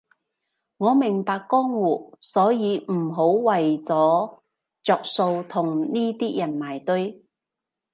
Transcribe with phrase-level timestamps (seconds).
[0.77, 4.39] 我明白江湖，所以唔好為咗
[4.81, 7.23] 着數同呢啲人埋堆